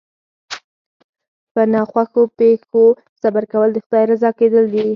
[1.53, 2.85] په ناخوښو پېښو
[3.21, 4.85] صبر کول د خدای رضا کېدل دي.